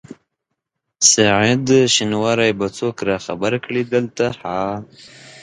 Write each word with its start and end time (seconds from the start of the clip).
سعید 1.11 1.65
شېنواری 1.95 2.51
به 2.59 2.67
څوک 2.77 2.95
راخبر 3.09 3.53
کړي 3.65 3.81
دلته 3.93 4.25
ها؟ 4.41 4.61